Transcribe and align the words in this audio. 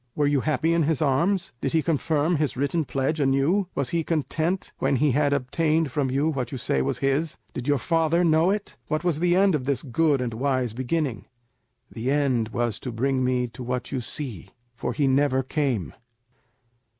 Were 0.15 0.25
you 0.25 0.41
happy 0.41 0.73
in 0.73 0.81
his 0.81 0.99
arms? 0.99 1.53
Did 1.61 1.73
he 1.73 1.83
confirm 1.83 2.37
his 2.37 2.57
written 2.57 2.85
pledge 2.85 3.19
anew? 3.19 3.67
Was 3.75 3.89
he 3.89 4.03
content 4.03 4.73
when 4.79 4.95
he 4.95 5.11
had 5.11 5.31
obtained 5.31 5.91
from 5.91 6.09
you 6.09 6.27
what 6.29 6.51
you 6.51 6.57
say 6.57 6.81
was 6.81 6.97
his? 7.05 7.37
Did 7.53 7.67
your 7.67 7.77
father 7.77 8.23
know 8.23 8.49
it? 8.49 8.77
What 8.87 9.03
was 9.03 9.19
the 9.19 9.35
end 9.35 9.53
of 9.53 9.65
this 9.65 9.83
good 9.83 10.19
and 10.19 10.33
wise 10.33 10.73
beginning?" 10.73 11.25
"The 11.91 12.09
end 12.09 12.49
was 12.49 12.79
to 12.79 12.91
bring 12.91 13.23
me 13.23 13.47
to 13.49 13.61
what 13.61 13.91
you 13.91 14.01
see, 14.01 14.49
for 14.75 14.91
he 14.91 15.05
never 15.05 15.43
came." 15.43 15.93